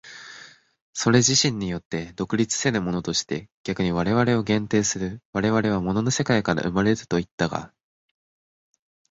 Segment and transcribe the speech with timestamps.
[0.93, 7.71] それ自身によって独立せるものとして逆に我々を限定する、我々は物の世界から生まれるといったが、